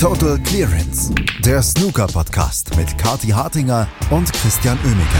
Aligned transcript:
Total 0.00 0.38
Clearance, 0.44 1.12
der 1.44 1.60
Snooker-Podcast 1.60 2.76
mit 2.76 2.96
Kati 2.98 3.30
Hartinger 3.30 3.88
und 4.12 4.32
Christian 4.32 4.78
Oemeke. 4.84 5.18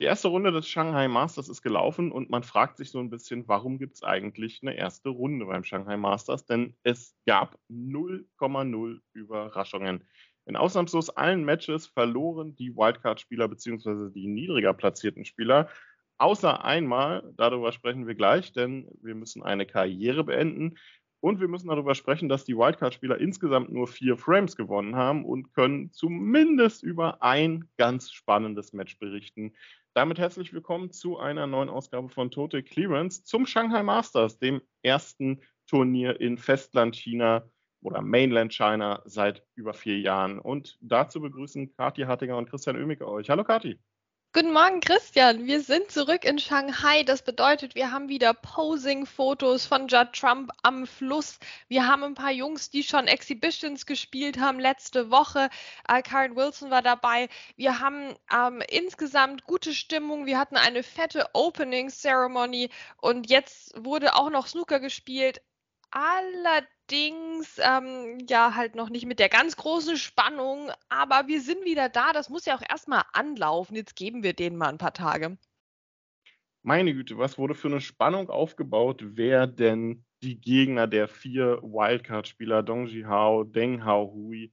Die 0.00 0.04
erste 0.04 0.28
Runde 0.28 0.52
des 0.52 0.66
Shanghai 0.66 1.06
Masters 1.06 1.50
ist 1.50 1.60
gelaufen 1.60 2.12
und 2.12 2.30
man 2.30 2.44
fragt 2.44 2.78
sich 2.78 2.90
so 2.90 2.98
ein 2.98 3.10
bisschen, 3.10 3.46
warum 3.46 3.78
gibt 3.78 3.96
es 3.96 4.02
eigentlich 4.02 4.60
eine 4.62 4.74
erste 4.74 5.10
Runde 5.10 5.44
beim 5.44 5.64
Shanghai 5.64 5.98
Masters? 5.98 6.46
Denn 6.46 6.74
es 6.82 7.14
gab 7.26 7.58
0,0 7.70 9.00
Überraschungen. 9.12 10.04
In 10.46 10.56
ausnahmslos 10.56 11.10
allen 11.10 11.44
Matches 11.44 11.88
verloren 11.88 12.56
die 12.56 12.74
Wildcard-Spieler 12.74 13.48
bzw. 13.48 14.10
die 14.14 14.28
niedriger 14.28 14.72
platzierten 14.72 15.26
Spieler. 15.26 15.68
Außer 16.16 16.64
einmal, 16.64 17.22
darüber 17.36 17.70
sprechen 17.70 18.06
wir 18.06 18.14
gleich, 18.14 18.54
denn 18.54 18.88
wir 19.02 19.14
müssen 19.14 19.42
eine 19.42 19.66
Karriere 19.66 20.24
beenden. 20.24 20.78
Und 21.20 21.40
wir 21.40 21.48
müssen 21.48 21.68
darüber 21.68 21.94
sprechen, 21.96 22.28
dass 22.28 22.44
die 22.44 22.56
Wildcard-Spieler 22.56 23.18
insgesamt 23.18 23.72
nur 23.72 23.88
vier 23.88 24.16
Frames 24.16 24.54
gewonnen 24.54 24.94
haben 24.94 25.24
und 25.24 25.52
können 25.52 25.90
zumindest 25.90 26.84
über 26.84 27.22
ein 27.22 27.68
ganz 27.76 28.12
spannendes 28.12 28.72
Match 28.72 28.98
berichten. 28.98 29.52
Damit 29.94 30.20
herzlich 30.20 30.52
willkommen 30.52 30.92
zu 30.92 31.18
einer 31.18 31.48
neuen 31.48 31.68
Ausgabe 31.68 32.08
von 32.08 32.30
Total 32.30 32.62
Clearance 32.62 33.24
zum 33.24 33.46
Shanghai 33.46 33.82
Masters, 33.82 34.38
dem 34.38 34.60
ersten 34.82 35.40
Turnier 35.66 36.20
in 36.20 36.38
Festland 36.38 36.94
China 36.94 37.50
oder 37.80 38.00
Mainland 38.00 38.52
China 38.52 39.02
seit 39.04 39.44
über 39.56 39.74
vier 39.74 39.98
Jahren. 39.98 40.38
Und 40.38 40.78
dazu 40.80 41.20
begrüßen 41.20 41.74
Kathi 41.76 42.02
Hartinger 42.02 42.36
und 42.36 42.48
Christian 42.48 42.76
Oemicke 42.76 43.08
euch. 43.08 43.28
Hallo 43.28 43.42
Kathi. 43.42 43.80
Guten 44.34 44.52
Morgen, 44.52 44.80
Christian. 44.80 45.46
Wir 45.46 45.62
sind 45.62 45.90
zurück 45.90 46.26
in 46.26 46.38
Shanghai. 46.38 47.02
Das 47.02 47.22
bedeutet, 47.22 47.74
wir 47.74 47.92
haben 47.92 48.10
wieder 48.10 48.34
Posing-Fotos 48.34 49.64
von 49.64 49.88
Judd 49.88 50.12
Trump 50.12 50.50
am 50.62 50.86
Fluss. 50.86 51.38
Wir 51.68 51.86
haben 51.86 52.04
ein 52.04 52.14
paar 52.14 52.30
Jungs, 52.30 52.68
die 52.68 52.82
schon 52.82 53.06
Exhibitions 53.06 53.86
gespielt 53.86 54.38
haben 54.38 54.60
letzte 54.60 55.10
Woche. 55.10 55.48
Äh, 55.88 56.02
Karen 56.02 56.36
Wilson 56.36 56.70
war 56.70 56.82
dabei. 56.82 57.30
Wir 57.56 57.80
haben 57.80 58.14
ähm, 58.30 58.62
insgesamt 58.68 59.44
gute 59.44 59.72
Stimmung. 59.72 60.26
Wir 60.26 60.38
hatten 60.38 60.58
eine 60.58 60.82
fette 60.82 61.30
Opening-Ceremony 61.32 62.68
und 63.00 63.30
jetzt 63.30 63.72
wurde 63.82 64.14
auch 64.14 64.28
noch 64.28 64.46
Snooker 64.46 64.78
gespielt. 64.78 65.40
Allerdings, 65.90 67.58
ähm, 67.58 68.18
ja, 68.28 68.54
halt 68.54 68.74
noch 68.74 68.90
nicht 68.90 69.06
mit 69.06 69.18
der 69.18 69.28
ganz 69.28 69.56
großen 69.56 69.96
Spannung, 69.96 70.70
aber 70.88 71.28
wir 71.28 71.40
sind 71.40 71.64
wieder 71.64 71.88
da. 71.88 72.12
Das 72.12 72.28
muss 72.28 72.44
ja 72.44 72.56
auch 72.56 72.62
erstmal 72.68 73.04
anlaufen. 73.12 73.74
Jetzt 73.74 73.96
geben 73.96 74.22
wir 74.22 74.34
denen 74.34 74.56
mal 74.56 74.68
ein 74.68 74.78
paar 74.78 74.92
Tage. 74.92 75.38
Meine 76.62 76.92
Güte, 76.92 77.16
was 77.16 77.38
wurde 77.38 77.54
für 77.54 77.68
eine 77.68 77.80
Spannung 77.80 78.28
aufgebaut, 78.28 79.02
wer 79.02 79.46
denn 79.46 80.04
die 80.22 80.40
Gegner 80.40 80.86
der 80.86 81.08
vier 81.08 81.62
Wildcard-Spieler 81.62 82.62
Dong 82.62 82.86
Jihao, 82.86 83.44
Deng 83.44 83.84
Hao 83.84 84.12
Hui, 84.12 84.52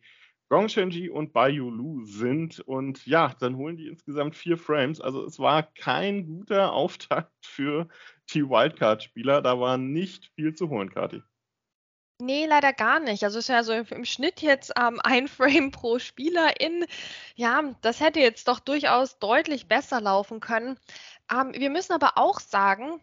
Gong 0.49 0.69
Shenji 0.69 1.09
und 1.09 1.33
Bai 1.33 1.51
Lu 1.51 2.05
sind. 2.05 2.59
Und 2.59 3.05
ja, 3.05 3.33
dann 3.39 3.57
holen 3.57 3.77
die 3.77 3.88
insgesamt 3.88 4.35
vier 4.35 4.57
Frames. 4.57 5.02
Also 5.02 5.25
es 5.25 5.39
war 5.39 5.63
kein 5.63 6.25
guter 6.27 6.73
Auftakt 6.73 7.33
für 7.45 7.87
die 8.33 8.43
Wildcard-Spieler. 8.43 9.41
Da 9.41 9.59
war 9.59 9.77
nicht 9.77 10.31
viel 10.35 10.53
zu 10.53 10.69
holen, 10.69 10.89
Kati. 10.89 11.23
Nee, 12.21 12.45
leider 12.45 12.71
gar 12.71 13.02
nicht. 13.02 13.23
Also 13.25 13.39
es 13.39 13.45
ist 13.45 13.49
ja 13.49 13.63
so 13.63 13.73
im 13.73 14.05
Schnitt 14.05 14.41
jetzt 14.41 14.71
ähm, 14.79 15.02
ein 15.03 15.27
Frame 15.27 15.71
pro 15.71 15.99
Spielerin. 15.99 16.85
Ja, 17.35 17.75
das 17.81 17.99
hätte 17.99 18.19
jetzt 18.19 18.47
doch 18.47 18.59
durchaus 18.59 19.19
deutlich 19.19 19.67
besser 19.67 19.99
laufen 19.99 20.39
können. 20.39 20.80
Ähm, 21.31 21.53
wir 21.53 21.69
müssen 21.69 21.93
aber 21.93 22.17
auch 22.17 22.39
sagen, 22.39 23.02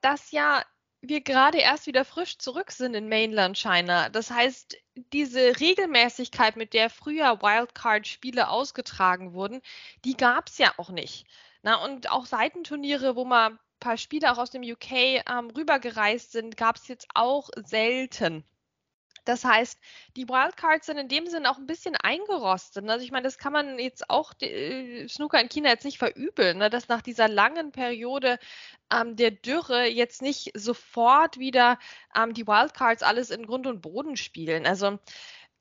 dass 0.00 0.30
ja 0.30 0.62
wir 1.08 1.20
gerade 1.20 1.58
erst 1.58 1.86
wieder 1.86 2.04
frisch 2.04 2.38
zurück 2.38 2.72
sind 2.72 2.94
in 2.94 3.08
Mainland 3.08 3.56
China. 3.58 4.08
Das 4.08 4.30
heißt, 4.30 4.76
diese 5.12 5.60
Regelmäßigkeit, 5.60 6.56
mit 6.56 6.72
der 6.72 6.90
früher 6.90 7.42
Wildcard-Spiele 7.42 8.48
ausgetragen 8.48 9.32
wurden, 9.32 9.60
die 10.04 10.16
gab 10.16 10.48
es 10.48 10.58
ja 10.58 10.72
auch 10.76 10.90
nicht. 10.90 11.26
Na, 11.62 11.76
und 11.82 12.10
auch 12.10 12.26
Seitenturniere, 12.26 13.16
wo 13.16 13.24
mal 13.24 13.50
ein 13.50 13.58
paar 13.80 13.96
Spieler 13.96 14.32
auch 14.32 14.38
aus 14.38 14.50
dem 14.50 14.62
UK 14.62 14.92
ähm, 14.92 15.50
rübergereist 15.56 16.32
sind, 16.32 16.56
gab 16.56 16.76
es 16.76 16.88
jetzt 16.88 17.08
auch 17.14 17.48
selten. 17.64 18.44
Das 19.24 19.44
heißt, 19.44 19.78
die 20.16 20.28
Wildcards 20.28 20.86
sind 20.86 20.98
in 20.98 21.08
dem 21.08 21.26
Sinne 21.26 21.50
auch 21.50 21.58
ein 21.58 21.66
bisschen 21.66 21.96
eingerostet. 21.96 22.88
Also 22.88 23.04
ich 23.04 23.10
meine, 23.10 23.24
das 23.24 23.38
kann 23.38 23.52
man 23.52 23.78
jetzt 23.78 24.10
auch 24.10 24.32
äh, 24.40 25.08
Snooker 25.08 25.40
in 25.40 25.48
China 25.48 25.70
jetzt 25.70 25.84
nicht 25.84 25.98
verübeln, 25.98 26.58
ne? 26.58 26.70
dass 26.70 26.88
nach 26.88 27.02
dieser 27.02 27.28
langen 27.28 27.72
Periode 27.72 28.38
ähm, 28.92 29.16
der 29.16 29.30
Dürre 29.30 29.86
jetzt 29.86 30.22
nicht 30.22 30.50
sofort 30.54 31.38
wieder 31.38 31.78
ähm, 32.16 32.34
die 32.34 32.46
Wildcards 32.46 33.02
alles 33.02 33.30
in 33.30 33.46
Grund 33.46 33.66
und 33.66 33.80
Boden 33.80 34.16
spielen. 34.16 34.66
Also 34.66 34.98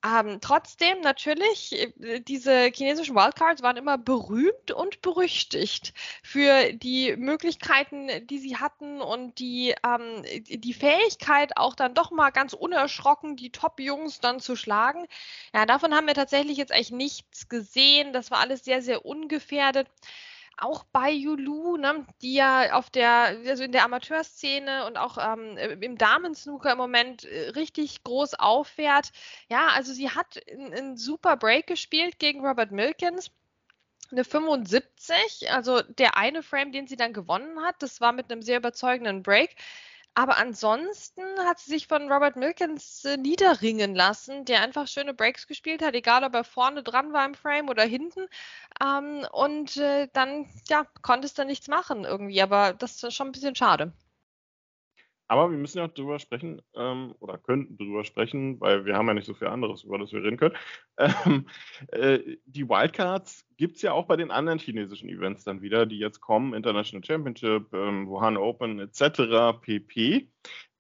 ähm, 0.06 0.40
trotzdem 0.41 1.00
natürlich, 1.02 1.72
äh, 2.02 2.19
diese 2.19 2.72
chinesischen 2.74 3.16
Wildcards 3.16 3.62
waren 3.62 3.78
immer 3.78 3.97
berühmt 3.97 4.72
und 4.72 5.02
berüchtigt 5.02 5.94
für 6.22 6.74
die 6.74 7.16
Möglichkeiten, 7.16 8.09
die 8.28 8.40
sie 8.40 8.58
hatten 8.58 9.02
und 9.02 9.40
die, 9.40 9.74
ähm, 9.86 10.24
die 10.47 10.74
Fähigkeit, 10.74 11.56
auch 11.56 11.75
dann 11.75 11.94
doch 11.94 12.12
mal 12.12 12.31
ganz 12.31 12.53
unerschrocken 12.53 13.38
die 13.38 13.52
Top-Jungs 13.52 14.19
dann 14.19 14.41
zu 14.41 14.58
schlagen. 14.58 15.08
Ja, 15.53 15.66
davon 15.66 15.94
haben 15.96 16.08
wir 16.08 16.16
tatsächlich 16.16 16.58
jetzt 16.58 16.74
eigentlich 16.74 16.91
nichts 16.91 17.47
gesehen. 17.47 18.12
Das 18.12 18.30
war 18.30 18.40
alles 18.40 18.66
sehr, 18.66 18.81
sehr 18.81 19.06
ungefährdet 19.06 19.88
auch 20.58 20.84
bei 20.86 21.12
Yulu, 21.12 21.78
ne, 21.78 22.06
die 22.22 22.36
ja 22.36 22.74
auf 22.74 22.90
der, 22.90 23.38
also 23.47 23.64
in 23.64 23.72
der 23.72 23.86
Amateurszene 23.86 24.86
und 24.86 24.97
auch 24.97 25.18
ähm, 25.18 25.58
im 25.58 25.97
Damensnooker 25.97 26.74
im 26.74 26.78
Moment 26.78 27.25
äh, 27.25 27.50
richtig 27.50 28.03
groß 28.03 28.36
auffährt. 28.36 29.12
Ja, 29.50 29.68
also 29.69 29.94
sie 29.94 30.09
hat 30.09 30.40
einen 30.50 30.97
super 30.97 31.38
Break 31.38 31.68
gespielt 31.68 32.19
gegen 32.19 32.46
Robert 32.46 32.72
Milkins 32.72 33.31
eine 34.14 34.24
75, 34.24 35.52
also 35.52 35.81
der 35.81 36.18
eine 36.18 36.44
Frame, 36.44 36.72
den 36.72 36.88
sie 36.88 36.96
dann 36.96 37.14
gewonnen 37.14 37.62
hat, 37.64 37.75
das 37.80 38.00
war 38.00 38.12
mit 38.12 38.31
einem 38.31 38.41
sehr 38.41 38.58
überzeugenden 38.58 39.24
Break. 39.24 39.56
Aber 40.16 40.38
ansonsten 40.38 41.24
hat 41.40 41.59
sie 41.59 41.72
sich 41.72 41.88
von 41.88 42.12
Robert 42.12 42.35
Milkins 42.35 43.03
äh, 43.06 43.18
niederringen 43.18 43.96
lassen, 43.96 44.46
der 44.46 44.62
einfach 44.62 44.88
schöne 44.88 45.13
Breaks 45.13 45.47
gespielt 45.47 45.81
hat, 45.84 45.96
egal 45.96 46.24
ob 46.24 46.34
er 46.35 46.44
vorne 46.44 46.84
dran 46.84 47.13
war 47.13 47.25
im 47.25 47.34
Frame 47.35 47.69
oder 47.69 47.84
hinten. 47.84 48.28
Ähm, 48.84 49.28
und 49.31 49.78
äh, 49.78 50.07
dann, 50.13 50.47
ja, 50.69 50.85
konnte 51.02 51.25
es 51.28 51.34
dann 51.34 51.47
nichts 51.47 51.68
machen 51.68 52.06
irgendwie. 52.06 52.41
Aber 52.41 52.73
das 52.73 53.03
ist 53.03 53.13
schon 53.16 53.29
ein 53.29 53.31
bisschen 53.34 53.56
schade. 53.56 53.94
Aber 55.28 55.50
wir 55.50 55.57
müssen 55.57 55.78
ja 55.78 55.85
auch 55.85 55.94
drüber 55.94 56.19
sprechen, 56.19 56.61
ähm, 56.75 57.16
oder 57.19 57.38
könnten 57.38 57.78
drüber 57.78 58.03
sprechen, 58.03 58.59
weil 58.59 58.85
wir 58.85 58.95
haben 58.95 59.07
ja 59.07 59.13
nicht 59.13 59.25
so 59.25 59.34
viel 59.34 59.47
anderes, 59.47 59.84
über 59.84 59.97
das 59.97 60.11
wir 60.11 60.23
reden 60.23 60.38
können. 60.38 60.56
Ähm, 61.25 61.47
äh, 61.88 62.38
die 62.45 62.69
Wildcards 62.69 63.47
gibt 63.57 63.78
es 63.78 63.81
ja 63.81 63.94
auch 63.94 64.06
bei 64.06 64.16
den 64.16 64.29
anderen 64.29 64.59
chinesischen 64.59 65.09
Events 65.09 65.44
dann 65.44 65.63
wieder, 65.63 65.88
die 65.88 65.97
jetzt 65.97 66.22
kommen, 66.22 66.53
International 66.53 67.03
Championship, 67.03 67.73
ähm, 67.73 68.07
Wuhan 68.07 68.38
Open 68.38 68.79
etc., 68.79 69.59
pp. 69.59 70.29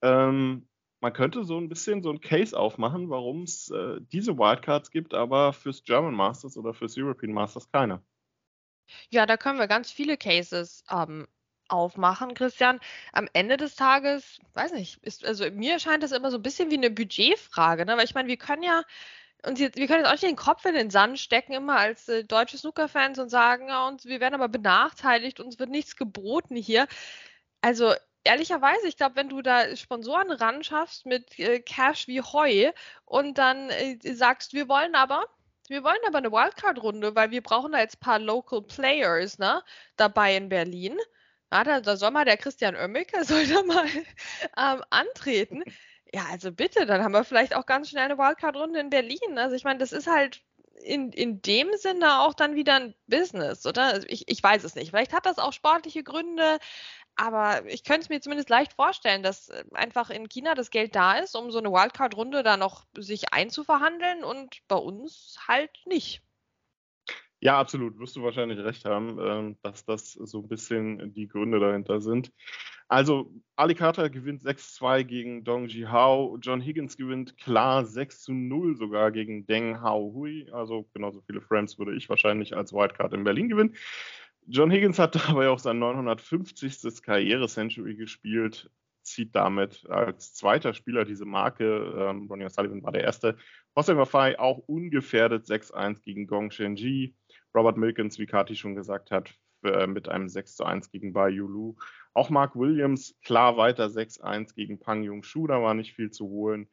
Ähm, 0.03 0.67
man 1.01 1.13
könnte 1.13 1.43
so 1.43 1.57
ein 1.57 1.67
bisschen 1.67 2.01
so 2.03 2.11
ein 2.11 2.21
Case 2.21 2.57
aufmachen, 2.57 3.09
warum 3.09 3.43
es 3.43 3.69
äh, 3.71 3.99
diese 4.11 4.37
Wildcards 4.37 4.91
gibt, 4.91 5.13
aber 5.13 5.51
fürs 5.51 5.83
German 5.83 6.13
Masters 6.13 6.55
oder 6.55 6.73
fürs 6.73 6.97
European 6.97 7.33
Masters 7.33 7.69
keine. 7.71 8.01
Ja, 9.09 9.25
da 9.25 9.35
können 9.35 9.59
wir 9.59 9.67
ganz 9.67 9.91
viele 9.91 10.15
Cases 10.15 10.83
ähm, 10.89 11.27
aufmachen, 11.67 12.33
Christian. 12.33 12.79
Am 13.11 13.27
Ende 13.33 13.57
des 13.57 13.75
Tages, 13.75 14.39
weiß 14.53 14.73
nicht, 14.73 15.03
ist, 15.03 15.25
also 15.25 15.49
mir 15.51 15.79
scheint 15.79 16.03
das 16.03 16.11
immer 16.11 16.31
so 16.31 16.37
ein 16.37 16.43
bisschen 16.43 16.71
wie 16.71 16.77
eine 16.77 16.91
Budgetfrage, 16.91 17.85
ne? 17.85 17.97
Weil 17.97 18.05
ich 18.05 18.15
meine, 18.15 18.27
wir 18.27 18.37
können 18.37 18.63
ja 18.63 18.83
uns 19.45 19.59
jetzt, 19.59 19.77
wir 19.77 19.87
können 19.87 19.99
jetzt 19.99 20.07
auch 20.07 20.13
nicht 20.13 20.23
den 20.23 20.35
Kopf 20.35 20.65
in 20.65 20.73
den 20.73 20.89
Sand 20.89 21.19
stecken, 21.19 21.53
immer 21.53 21.77
als 21.77 22.07
äh, 22.09 22.23
deutsche 22.23 22.57
Snooker-Fans 22.57 23.19
und 23.19 23.29
sagen, 23.29 23.67
ja, 23.67 23.87
uns, 23.87 24.05
wir 24.05 24.19
werden 24.19 24.35
aber 24.35 24.47
benachteiligt, 24.47 25.39
uns 25.39 25.59
wird 25.59 25.69
nichts 25.69 25.95
geboten 25.95 26.55
hier. 26.55 26.87
Also 27.61 27.93
ehrlicherweise, 28.23 28.87
ich 28.87 28.97
glaube, 28.97 29.15
wenn 29.15 29.29
du 29.29 29.41
da 29.41 29.75
Sponsoren 29.75 30.31
ran 30.31 30.63
schaffst 30.63 31.05
mit 31.05 31.37
äh, 31.39 31.59
Cash 31.59 32.07
wie 32.07 32.21
Heu 32.21 32.71
und 33.05 33.37
dann 33.37 33.69
äh, 33.69 33.97
sagst, 34.13 34.53
wir 34.53 34.67
wollen 34.69 34.95
aber, 34.95 35.25
wir 35.67 35.83
wollen 35.83 35.99
aber 36.07 36.19
eine 36.19 36.31
Wildcard-Runde, 36.31 37.15
weil 37.15 37.31
wir 37.31 37.41
brauchen 37.41 37.71
da 37.73 37.79
jetzt 37.79 37.97
ein 37.97 38.05
paar 38.05 38.19
Local 38.19 38.61
Players 38.61 39.39
ne, 39.39 39.63
dabei 39.97 40.35
in 40.35 40.49
Berlin. 40.49 40.97
Da, 41.53 41.95
soll 41.97 42.11
mal 42.11 42.25
der 42.25 42.37
Christian 42.37 42.75
Oemmeke 42.75 43.23
soll 43.25 43.45
da 43.45 43.61
mal 43.63 43.85
ähm, 44.57 44.83
antreten. 44.89 45.63
Ja, 46.11 46.25
also 46.31 46.51
bitte, 46.51 46.85
dann 46.85 47.03
haben 47.03 47.11
wir 47.11 47.23
vielleicht 47.23 47.55
auch 47.55 47.65
ganz 47.65 47.89
schnell 47.89 48.05
eine 48.05 48.17
Wildcard-Runde 48.17 48.79
in 48.79 48.89
Berlin. 48.89 49.37
Also 49.37 49.55
ich 49.55 49.63
meine, 49.63 49.79
das 49.79 49.91
ist 49.91 50.07
halt 50.07 50.41
in, 50.83 51.11
in 51.11 51.41
dem 51.41 51.69
Sinne 51.75 52.21
auch 52.21 52.33
dann 52.33 52.55
wieder 52.55 52.75
ein 52.75 52.95
Business, 53.07 53.65
oder? 53.65 53.85
Also 53.85 54.07
ich, 54.09 54.27
ich 54.27 54.41
weiß 54.41 54.63
es 54.63 54.75
nicht. 54.75 54.89
Vielleicht 54.89 55.13
hat 55.13 55.25
das 55.25 55.39
auch 55.39 55.53
sportliche 55.53 56.03
Gründe, 56.03 56.59
aber 57.15 57.65
ich 57.67 57.83
könnte 57.83 58.01
es 58.01 58.09
mir 58.09 58.21
zumindest 58.21 58.49
leicht 58.49 58.73
vorstellen, 58.73 59.23
dass 59.23 59.49
äh, 59.49 59.63
einfach 59.73 60.09
in 60.09 60.29
China 60.29 60.55
das 60.55 60.71
Geld 60.71 60.95
da 60.95 61.17
ist, 61.19 61.35
um 61.35 61.51
so 61.51 61.59
eine 61.59 61.71
Wildcard-Runde 61.71 62.43
da 62.43 62.57
noch 62.57 62.85
sich 62.97 63.33
einzuverhandeln 63.33 64.23
und 64.23 64.67
bei 64.67 64.75
uns 64.75 65.37
halt 65.47 65.71
nicht. 65.85 66.21
Ja, 67.43 67.59
absolut. 67.59 67.99
Wirst 67.99 68.15
du 68.15 68.23
wahrscheinlich 68.23 68.57
recht 68.59 68.85
haben, 68.85 69.17
ähm, 69.19 69.57
dass 69.63 69.83
das 69.83 70.13
so 70.13 70.39
ein 70.39 70.47
bisschen 70.47 71.13
die 71.13 71.27
Gründe 71.27 71.59
dahinter 71.59 71.99
sind. 71.99 72.31
Also, 72.87 73.33
Ali 73.57 73.75
Carter 73.75 74.09
gewinnt 74.09 74.43
6-2 74.43 75.03
gegen 75.03 75.43
Dong 75.43 75.67
Ji 75.67 75.81
Hao. 75.83 76.37
John 76.41 76.61
Higgins 76.61 76.95
gewinnt 76.95 77.37
klar 77.37 77.83
6-0 77.83 78.77
sogar 78.77 79.11
gegen 79.11 79.45
Deng 79.45 79.81
Hao 79.81 80.13
Hui. 80.13 80.49
Also, 80.53 80.87
genauso 80.93 81.19
viele 81.19 81.41
Frames 81.41 81.77
würde 81.77 81.93
ich 81.97 82.07
wahrscheinlich 82.07 82.55
als 82.55 82.71
Wildcard 82.71 83.11
in 83.11 83.25
Berlin 83.25 83.49
gewinnen. 83.49 83.75
John 84.47 84.71
Higgins 84.71 84.97
hat 84.97 85.15
dabei 85.27 85.49
auch 85.49 85.59
sein 85.59 85.79
950. 85.79 87.01
Karriere-Century 87.03 87.95
gespielt, 87.95 88.71
zieht 89.01 89.35
damit 89.35 89.85
als 89.89 90.33
zweiter 90.33 90.73
Spieler 90.73 91.03
diese 91.03 91.25
Marke. 91.25 91.93
Ähm, 91.97 92.27
Ronnie 92.29 92.45
O'Sullivan 92.45 92.83
war 92.83 92.93
der 92.93 93.03
erste. 93.03 93.35
Hossein 93.75 93.97
Wafai 93.97 94.39
auch 94.39 94.59
ungefährdet 94.59 95.45
6-1 95.45 96.03
gegen 96.03 96.25
Gong 96.25 96.49
Shenji. 96.49 97.15
Robert 97.55 97.77
Milkins, 97.77 98.19
wie 98.19 98.25
Kati 98.25 98.55
schon 98.55 98.75
gesagt 98.75 99.11
hat, 99.11 99.33
äh, 99.63 99.87
mit 99.87 100.09
einem 100.09 100.27
6-1 100.27 100.91
gegen 100.91 101.13
Bai 101.13 101.29
Yulu. 101.29 101.75
Auch 102.13 102.29
Mark 102.29 102.55
Williams 102.55 103.15
klar 103.23 103.57
weiter 103.57 103.89
6-1 103.89 104.55
gegen 104.55 104.79
Pang 104.79 105.03
Jung 105.03 105.23
Shu, 105.23 105.47
da 105.47 105.61
war 105.61 105.73
nicht 105.73 105.93
viel 105.93 106.11
zu 106.11 106.27
holen. 106.27 106.69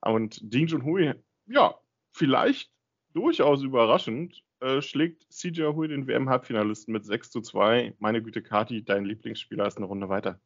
Und 0.00 0.38
Ding 0.42 0.66
Junhui, 0.66 1.14
ja, 1.46 1.74
vielleicht 2.12 2.70
durchaus 3.12 3.62
überraschend, 3.62 4.42
äh, 4.60 4.82
schlägt 4.82 5.26
CJ 5.32 5.62
Hui 5.74 5.88
den 5.88 6.06
WM-Halbfinalisten 6.06 6.92
mit 6.92 7.04
6 7.04 7.30
zu 7.30 7.40
2. 7.40 7.94
Meine 7.98 8.22
Güte, 8.22 8.42
Kati, 8.42 8.84
dein 8.84 9.04
Lieblingsspieler 9.04 9.66
ist 9.66 9.76
eine 9.76 9.86
Runde 9.86 10.08
weiter. 10.08 10.40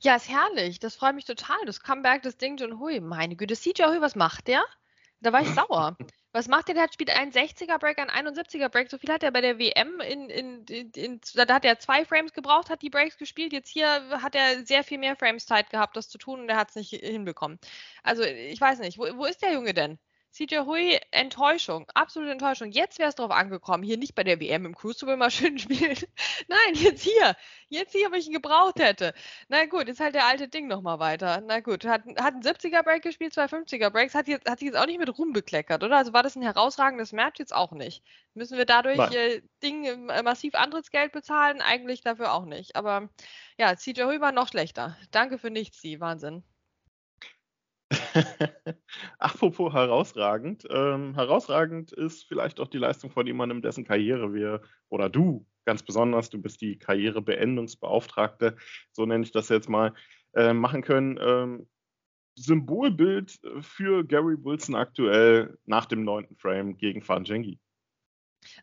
Ja, 0.00 0.16
ist 0.16 0.28
herrlich. 0.28 0.80
Das 0.80 0.96
freut 0.96 1.14
mich 1.14 1.24
total. 1.24 1.58
Das 1.64 1.80
Comeback 1.80 2.22
des 2.22 2.36
Ding 2.38 2.56
Junhui. 2.56 3.00
Meine 3.00 3.36
Güte, 3.36 3.54
CJ 3.54 3.82
Hui, 3.84 4.00
was 4.00 4.16
macht 4.16 4.48
der? 4.48 4.64
Da 5.20 5.32
war 5.32 5.42
ich 5.42 5.48
sauer. 5.48 5.96
Was 6.32 6.46
macht 6.46 6.68
der? 6.68 6.74
Der 6.74 6.84
hat 6.84 6.94
spielt 6.94 7.10
einen 7.10 7.32
60er 7.32 7.78
Break, 7.78 7.98
einen 7.98 8.28
71er 8.28 8.68
Break. 8.68 8.88
So 8.90 8.98
viel 8.98 9.12
hat 9.12 9.22
er 9.24 9.32
bei 9.32 9.40
der 9.40 9.58
WM 9.58 10.00
in, 10.00 10.30
in, 10.30 10.64
in, 10.66 10.90
in, 10.92 11.20
da 11.34 11.54
hat 11.54 11.64
er 11.64 11.78
zwei 11.80 12.04
Frames 12.04 12.32
gebraucht, 12.32 12.70
hat 12.70 12.82
die 12.82 12.90
Breaks 12.90 13.18
gespielt. 13.18 13.52
Jetzt 13.52 13.68
hier 13.68 13.88
hat 14.22 14.34
er 14.36 14.64
sehr 14.64 14.84
viel 14.84 14.98
mehr 14.98 15.16
Frames 15.16 15.46
Zeit 15.46 15.70
gehabt, 15.70 15.96
das 15.96 16.08
zu 16.08 16.18
tun 16.18 16.40
und 16.40 16.48
er 16.48 16.56
hat 16.56 16.70
es 16.70 16.76
nicht 16.76 16.90
hinbekommen. 16.90 17.58
Also 18.04 18.22
ich 18.22 18.60
weiß 18.60 18.78
nicht, 18.78 18.98
wo, 18.98 19.04
wo 19.16 19.24
ist 19.24 19.42
der 19.42 19.52
Junge 19.54 19.74
denn? 19.74 19.98
CJ 20.32 20.60
Hui, 20.64 20.98
Enttäuschung, 21.10 21.90
absolute 21.94 22.30
Enttäuschung. 22.30 22.70
Jetzt 22.70 23.00
wäre 23.00 23.08
es 23.08 23.16
darauf 23.16 23.32
angekommen, 23.32 23.82
hier 23.82 23.96
nicht 23.96 24.14
bei 24.14 24.22
der 24.22 24.40
WM 24.40 24.64
im 24.64 24.76
Crucible 24.76 25.16
mal 25.16 25.30
schön 25.30 25.58
spielen. 25.58 25.96
Nein, 26.46 26.74
jetzt 26.74 27.02
hier. 27.02 27.34
Jetzt 27.68 27.92
hier, 27.92 28.10
wo 28.12 28.14
ich 28.14 28.26
ihn 28.26 28.32
gebraucht 28.32 28.78
hätte. 28.78 29.12
Na 29.48 29.66
gut, 29.66 29.88
jetzt 29.88 29.98
halt 29.98 30.14
der 30.14 30.26
alte 30.26 30.48
Ding 30.48 30.68
nochmal 30.68 31.00
weiter. 31.00 31.42
Na 31.44 31.60
gut, 31.60 31.84
hat, 31.84 32.02
hat 32.18 32.34
einen 32.34 32.42
70er 32.42 32.82
Break 32.84 33.02
gespielt, 33.02 33.34
zwei 33.34 33.46
50er 33.46 33.90
Breaks, 33.90 34.14
hat, 34.14 34.28
jetzt, 34.28 34.48
hat 34.48 34.60
sich 34.60 34.66
jetzt 34.66 34.76
auch 34.78 34.86
nicht 34.86 35.00
mit 35.00 35.18
Ruhm 35.18 35.32
bekleckert, 35.32 35.82
oder? 35.82 35.96
Also 35.96 36.12
war 36.12 36.22
das 36.22 36.36
ein 36.36 36.42
herausragendes 36.42 37.12
Match 37.12 37.40
jetzt 37.40 37.54
auch 37.54 37.72
nicht. 37.72 38.04
Müssen 38.34 38.56
wir 38.56 38.66
dadurch 38.66 38.98
äh, 39.12 39.42
Ding 39.62 39.84
äh, 40.08 40.22
massiv 40.22 40.54
Antrittsgeld 40.54 41.12
bezahlen? 41.12 41.60
Eigentlich 41.60 42.02
dafür 42.02 42.32
auch 42.34 42.44
nicht. 42.44 42.76
Aber 42.76 43.08
ja, 43.58 43.76
CJ 43.76 44.02
Hui 44.04 44.20
war 44.20 44.32
noch 44.32 44.48
schlechter. 44.48 44.96
Danke 45.10 45.38
für 45.38 45.50
nichts, 45.50 45.80
Sie. 45.80 46.00
Wahnsinn. 46.00 46.44
Apropos 49.18 49.72
herausragend. 49.72 50.66
Ähm, 50.70 51.14
herausragend 51.14 51.92
ist 51.92 52.24
vielleicht 52.24 52.60
auch 52.60 52.68
die 52.68 52.78
Leistung 52.78 53.10
von 53.10 53.26
jemandem, 53.26 53.62
dessen 53.62 53.84
Karriere 53.84 54.32
wir 54.32 54.62
oder 54.88 55.08
du 55.08 55.46
ganz 55.64 55.82
besonders, 55.82 56.30
du 56.30 56.40
bist 56.40 56.60
die 56.60 56.78
Karrierebeendungsbeauftragte, 56.78 58.56
so 58.92 59.06
nenne 59.06 59.24
ich 59.24 59.32
das 59.32 59.48
jetzt 59.48 59.68
mal, 59.68 59.94
äh, 60.34 60.52
machen 60.52 60.82
können. 60.82 61.18
Ähm, 61.20 61.68
Symbolbild 62.36 63.38
für 63.60 64.04
Gary 64.04 64.36
Wilson 64.42 64.74
aktuell 64.74 65.58
nach 65.66 65.86
dem 65.86 66.04
neunten 66.04 66.36
Frame 66.36 66.76
gegen 66.76 67.02
Fan 67.02 67.24
Jengi. 67.24 67.58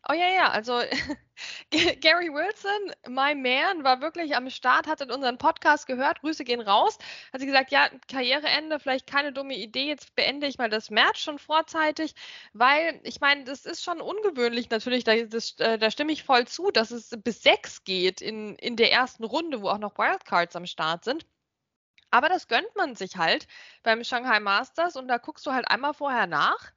Oh 0.08 0.12
ja, 0.12 0.28
ja, 0.28 0.50
also 0.50 0.80
Gary 2.00 2.32
Wilson, 2.32 2.92
my 3.08 3.34
man, 3.34 3.84
war 3.84 4.00
wirklich 4.00 4.34
am 4.34 4.50
Start, 4.50 4.86
hat 4.86 5.00
in 5.00 5.10
unseren 5.10 5.38
Podcast 5.38 5.86
gehört, 5.86 6.20
Grüße 6.20 6.44
gehen 6.44 6.60
raus, 6.60 6.98
hat 7.32 7.40
sie 7.40 7.46
gesagt, 7.46 7.70
ja, 7.70 7.88
Karriereende, 8.08 8.80
vielleicht 8.80 9.06
keine 9.06 9.32
dumme 9.32 9.54
Idee, 9.54 9.86
jetzt 9.86 10.14
beende 10.16 10.46
ich 10.46 10.58
mal 10.58 10.68
das 10.68 10.90
Match 10.90 11.22
schon 11.22 11.38
vorzeitig, 11.38 12.14
weil 12.52 13.00
ich 13.04 13.20
meine, 13.20 13.44
das 13.44 13.64
ist 13.66 13.84
schon 13.84 14.00
ungewöhnlich 14.00 14.70
natürlich, 14.70 15.04
da, 15.04 15.14
das, 15.16 15.58
äh, 15.58 15.78
da 15.78 15.90
stimme 15.90 16.12
ich 16.12 16.24
voll 16.24 16.46
zu, 16.46 16.70
dass 16.70 16.90
es 16.90 17.10
bis 17.22 17.42
sechs 17.42 17.84
geht 17.84 18.20
in, 18.20 18.56
in 18.56 18.76
der 18.76 18.92
ersten 18.92 19.24
Runde, 19.24 19.62
wo 19.62 19.68
auch 19.68 19.78
noch 19.78 19.96
Wildcards 19.98 20.56
am 20.56 20.66
Start 20.66 21.04
sind. 21.04 21.26
Aber 22.10 22.28
das 22.28 22.48
gönnt 22.48 22.74
man 22.76 22.94
sich 22.96 23.16
halt 23.16 23.46
beim 23.82 24.02
Shanghai 24.04 24.40
Masters 24.40 24.96
und 24.96 25.08
da 25.08 25.18
guckst 25.18 25.46
du 25.46 25.52
halt 25.52 25.70
einmal 25.70 25.94
vorher 25.94 26.26
nach. 26.26 26.72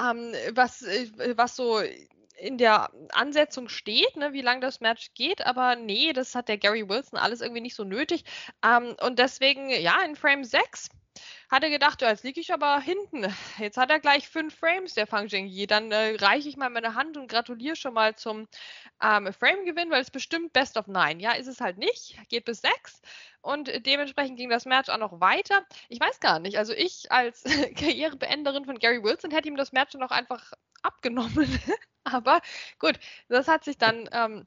Ähm, 0.00 0.32
was, 0.54 0.82
äh, 0.82 1.36
was 1.36 1.56
so 1.56 1.80
in 2.36 2.58
der 2.58 2.90
Ansetzung 3.12 3.68
steht, 3.68 4.16
ne, 4.16 4.32
wie 4.32 4.42
lange 4.42 4.60
das 4.60 4.80
Match 4.80 5.14
geht, 5.14 5.44
aber 5.46 5.76
nee, 5.76 6.12
das 6.12 6.34
hat 6.34 6.48
der 6.48 6.58
Gary 6.58 6.88
Wilson 6.88 7.18
alles 7.18 7.40
irgendwie 7.40 7.60
nicht 7.60 7.76
so 7.76 7.84
nötig. 7.84 8.24
Ähm, 8.64 8.96
und 9.00 9.18
deswegen, 9.18 9.70
ja, 9.70 10.02
in 10.02 10.16
Frame 10.16 10.44
6 10.44 10.88
hat 11.50 11.62
er 11.62 11.70
gedacht, 11.70 12.02
ja, 12.02 12.10
jetzt 12.10 12.24
liege 12.24 12.40
ich 12.40 12.52
aber 12.52 12.80
hinten. 12.80 13.32
Jetzt 13.58 13.76
hat 13.76 13.90
er 13.90 14.00
gleich 14.00 14.28
fünf 14.28 14.56
Frames, 14.58 14.94
der 14.94 15.06
Fang 15.06 15.28
Jingyi. 15.28 15.66
Dann 15.66 15.92
äh, 15.92 16.16
reiche 16.16 16.48
ich 16.48 16.56
mal 16.56 16.70
meine 16.70 16.94
Hand 16.94 17.16
und 17.16 17.28
gratuliere 17.28 17.76
schon 17.76 17.94
mal 17.94 18.16
zum 18.16 18.48
ähm, 19.00 19.32
Frame-Gewinn, 19.32 19.90
weil 19.90 20.02
es 20.02 20.10
bestimmt 20.10 20.52
Best 20.52 20.76
of 20.76 20.86
Nine. 20.88 21.22
Ja, 21.22 21.32
ist 21.32 21.46
es 21.46 21.60
halt 21.60 21.78
nicht. 21.78 22.18
Geht 22.28 22.44
bis 22.46 22.60
sechs. 22.60 23.00
Und 23.42 23.70
dementsprechend 23.86 24.36
ging 24.38 24.50
das 24.50 24.64
Match 24.64 24.88
auch 24.88 24.98
noch 24.98 25.20
weiter. 25.20 25.64
Ich 25.88 26.00
weiß 26.00 26.18
gar 26.20 26.40
nicht. 26.40 26.58
Also 26.58 26.72
ich 26.72 27.12
als 27.12 27.44
Karrierebeenderin 27.76 28.64
von 28.64 28.78
Gary 28.78 29.02
Wilson 29.02 29.30
hätte 29.30 29.48
ihm 29.48 29.56
das 29.56 29.72
Match 29.72 29.92
dann 29.92 30.02
auch 30.02 30.10
einfach 30.10 30.52
abgenommen. 30.82 31.60
Aber 32.04 32.40
gut, 32.78 32.98
das 33.28 33.48
hat 33.48 33.64
sich 33.64 33.78
dann 33.78 34.08
ähm, 34.12 34.46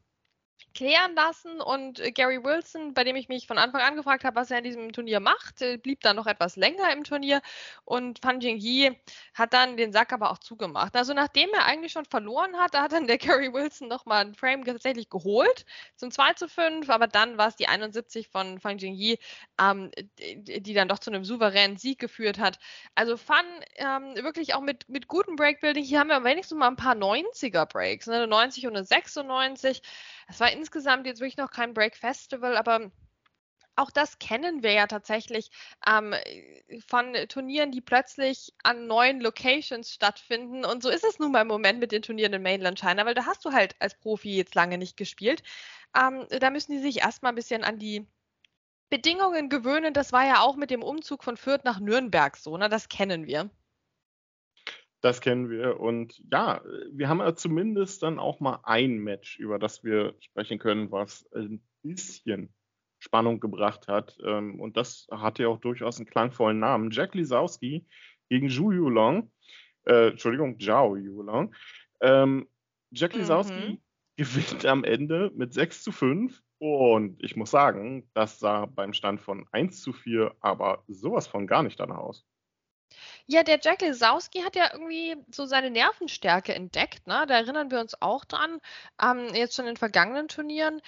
klären 0.78 1.16
lassen 1.16 1.60
und 1.60 2.00
äh, 2.00 2.12
Gary 2.12 2.44
Wilson, 2.44 2.94
bei 2.94 3.04
dem 3.04 3.16
ich 3.16 3.30
mich 3.30 3.48
von 3.48 3.58
Anfang 3.58 3.82
an 3.82 3.96
gefragt 3.96 4.24
habe, 4.24 4.36
was 4.36 4.52
er 4.52 4.60
in 4.60 4.64
diesem 4.64 4.92
Turnier 4.94 5.20
macht, 5.20 5.62
äh, 5.62 5.78
blieb 5.78 6.02
dann 6.02 6.16
noch 6.16 6.28
etwas 6.28 6.56
länger 6.56 6.94
im 6.94 7.04
Turnier 7.04 7.42
und 7.84 8.20
Fan 8.20 8.40
Jingyi 8.40 8.96
hat 9.34 9.54
dann 9.54 9.76
den 9.76 9.92
Sack 9.92 10.14
aber 10.14 10.32
auch 10.32 10.38
zugemacht. 10.38 10.96
Also 10.96 11.14
nachdem 11.14 11.50
er 11.54 11.66
eigentlich 11.66 11.92
schon 11.94 12.06
verloren 12.06 12.56
hat, 12.58 12.76
da 12.76 12.84
hat 12.84 12.92
dann 12.92 13.08
der 13.08 13.18
Gary 13.18 13.52
Wilson 13.52 13.88
nochmal 13.88 14.26
ein 14.26 14.36
Frame 14.36 14.64
tatsächlich 14.66 15.10
geholt 15.10 15.66
zum 15.96 16.12
2 16.12 16.34
zu 16.34 16.48
5, 16.48 16.90
aber 16.90 17.08
dann 17.08 17.38
war 17.38 17.48
es 17.48 17.56
die 17.56 17.68
71 17.68 18.28
von 18.28 18.60
Fan 18.60 18.78
Jingyi, 18.78 19.18
ähm, 19.60 19.92
die 20.20 20.74
dann 20.74 20.88
doch 20.88 21.00
zu 21.00 21.10
einem 21.10 21.26
souveränen 21.26 21.78
Sieg 21.78 21.98
geführt 22.00 22.38
hat. 22.38 22.60
Also 22.94 23.18
Fan 23.18 23.46
ähm, 23.76 24.16
wirklich 24.24 24.54
auch 24.54 24.62
mit, 24.62 24.88
mit 24.90 25.08
gutem 25.08 25.36
Breakbuilding. 25.36 25.84
Hier 25.84 26.00
haben 26.00 26.10
wir 26.10 26.24
wenigstens 26.24 26.58
mal 26.58 26.68
ein 26.68 26.76
paar 26.76 26.96
90er 26.96 27.66
Breaks, 27.66 28.06
ne? 28.06 28.18
eine 28.18 28.28
90 28.28 28.68
und 28.68 28.76
eine 28.76 28.86
96. 28.86 29.82
Es 30.28 30.40
war 30.40 30.52
insgesamt 30.52 31.08
jetzt 31.08 31.20
wirklich 31.20 31.38
noch 31.38 31.52
kein 31.52 31.74
Break 31.74 31.96
Festival, 31.96 32.58
aber 32.58 32.92
auch 33.78 33.92
das 33.92 34.20
kennen 34.20 34.64
wir 34.64 34.72
ja 34.74 34.88
tatsächlich 34.88 35.52
ähm, 35.88 36.14
von 36.88 37.14
Turnieren, 37.30 37.72
die 37.72 37.82
plötzlich 37.82 38.54
an 38.64 38.88
neuen 38.88 39.22
Locations 39.22 39.94
stattfinden. 39.94 40.66
Und 40.66 40.82
so 40.84 40.90
ist 40.90 41.04
es 41.04 41.20
nun 41.20 41.32
mal 41.32 41.42
im 41.42 41.48
Moment 41.48 41.80
mit 41.80 41.92
den 41.92 42.02
Turnieren 42.02 42.34
in 42.34 42.42
Mainland 42.42 42.80
China, 42.80 43.06
weil 43.06 43.14
da 43.14 43.26
hast 43.26 43.46
du 43.46 43.52
halt 43.52 43.76
als 43.80 43.96
Profi 43.96 44.36
jetzt 44.36 44.56
lange 44.56 44.78
nicht 44.78 44.98
gespielt. 44.98 45.44
Ähm, 45.96 46.26
da 46.30 46.50
müssen 46.50 46.72
die 46.72 46.80
sich 46.80 47.02
erstmal 47.02 47.32
ein 47.32 47.36
bisschen 47.36 47.64
an 47.64 47.78
die 47.78 48.08
Bedingungen 48.90 49.50
gewöhnen. 49.50 49.94
Das 49.94 50.12
war 50.12 50.26
ja 50.26 50.40
auch 50.42 50.56
mit 50.56 50.72
dem 50.72 50.84
Umzug 50.84 51.24
von 51.24 51.38
Fürth 51.38 51.64
nach 51.64 51.80
Nürnberg 51.80 52.36
so, 52.38 52.58
ne? 52.58 52.70
Das 52.70 52.90
kennen 52.90 53.28
wir. 53.28 53.50
Das 55.02 55.22
kennen 55.22 55.50
wir. 55.50 55.80
Und 55.80 56.22
ja, 56.32 56.62
wir 56.92 57.08
haben 57.08 57.20
ja 57.20 57.36
zumindest 57.36 58.02
dann 58.04 58.20
auch 58.20 58.40
mal 58.40 58.60
ein 58.64 58.98
Match, 58.98 59.38
über 59.38 59.60
das 59.60 59.84
wir 59.84 60.16
sprechen 60.20 60.58
können, 60.60 60.92
was 60.92 61.28
ein 61.34 61.62
bisschen 61.84 62.54
Spannung 63.00 63.40
gebracht 63.40 63.88
hat. 63.88 64.18
Ähm, 64.26 64.60
und 64.60 64.76
das 64.76 65.08
hatte 65.12 65.44
ja 65.44 65.50
auch 65.50 65.60
durchaus 65.60 65.98
einen 65.98 66.08
klangvollen 66.08 66.60
Namen. 66.60 66.92
Jack 66.92 67.14
Lisowski 67.14 67.86
gegen 68.30 68.50
Zhu 68.50 68.72
Yulong. 68.72 69.32
Äh, 69.86 70.10
Entschuldigung, 70.10 70.60
Zhao 70.60 70.96
Yulong. 70.96 71.54
Ähm, 72.02 72.48
Jack 72.92 73.14
Lisowski 73.14 73.74
mhm. 73.74 73.82
gewinnt 74.18 74.66
am 74.66 74.84
Ende 74.84 75.32
mit 75.36 75.54
6 75.54 75.84
zu 75.84 75.92
5. 75.92 76.42
Und 76.60 77.24
ich 77.24 77.36
muss 77.36 77.52
sagen, 77.52 78.10
das 78.14 78.40
sah 78.40 78.66
beim 78.66 78.94
Stand 78.94 79.22
von 79.22 79.46
1 79.52 79.80
zu 79.82 79.94
4 79.94 80.36
aber 80.40 80.84
sowas 80.88 81.28
von 81.28 81.46
gar 81.46 81.62
nicht 81.62 81.80
danach 81.80 81.98
aus. 81.98 82.26
Ja, 83.30 83.44
der 83.44 83.60
Jack 83.62 83.82
Lesowski 83.82 84.42
hat 84.42 84.56
ja 84.56 84.70
irgendwie 84.72 85.18
so 85.32 85.46
seine 85.46 85.70
Nervenstärke 85.70 86.56
entdeckt, 86.56 87.08
ne? 87.08 87.26
Da 87.28 87.36
erinnern 87.36 87.72
wir 87.72 87.80
uns 87.82 88.02
auch 88.02 88.24
dran, 88.24 88.62
ähm, 89.02 89.34
jetzt 89.36 89.56
schon 89.56 89.68
in 89.68 89.76
vergangenen 89.76 90.30
Turnieren. 90.30 90.82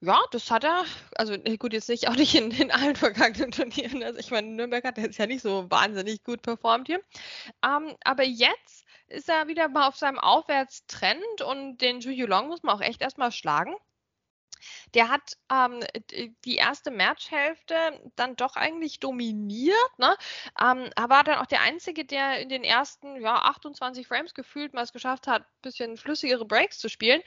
Ja, 0.00 0.18
das 0.30 0.50
hat 0.50 0.64
er, 0.64 0.84
also 1.16 1.36
gut, 1.58 1.72
jetzt 1.74 1.88
nicht 1.88 2.08
auch 2.08 2.16
nicht 2.16 2.34
in, 2.34 2.50
in 2.50 2.70
allen 2.70 2.96
vergangenen 2.96 3.50
Turnieren. 3.50 4.02
Also 4.02 4.18
ich 4.18 4.30
meine, 4.30 4.48
Nürnberg 4.48 4.84
hat 4.84 4.98
jetzt 4.98 5.18
ja 5.18 5.26
nicht 5.26 5.42
so 5.42 5.70
wahnsinnig 5.70 6.24
gut 6.24 6.42
performt 6.42 6.86
hier. 6.88 7.00
Ähm, 7.64 7.94
aber 8.04 8.24
jetzt 8.24 8.86
ist 9.08 9.28
er 9.28 9.48
wieder 9.48 9.68
mal 9.68 9.88
auf 9.88 9.96
seinem 9.96 10.18
Aufwärtstrend 10.18 11.42
und 11.46 11.78
den 11.78 12.00
Ju 12.00 12.26
Long 12.26 12.48
muss 12.48 12.62
man 12.62 12.76
auch 12.76 12.80
echt 12.82 13.02
erstmal 13.02 13.32
schlagen. 13.32 13.74
Der 14.94 15.08
hat 15.08 15.36
ähm, 15.52 15.80
die 16.44 16.56
erste 16.56 16.90
Matchhälfte 16.90 17.74
dann 18.16 18.36
doch 18.36 18.56
eigentlich 18.56 19.00
dominiert, 19.00 19.98
ne? 19.98 20.16
Ähm, 20.60 20.90
er 20.96 21.08
war 21.08 21.24
dann 21.24 21.38
auch 21.38 21.46
der 21.46 21.62
Einzige, 21.62 22.04
der 22.04 22.40
in 22.40 22.48
den 22.48 22.64
ersten 22.64 23.20
ja, 23.20 23.36
28 23.36 24.06
Frames 24.06 24.34
gefühlt 24.34 24.74
mal 24.74 24.82
es 24.82 24.92
geschafft 24.92 25.26
hat, 25.26 25.42
ein 25.42 25.62
bisschen 25.62 25.96
flüssigere 25.96 26.44
Breaks 26.44 26.78
zu 26.78 26.88
spielen. 26.88 27.22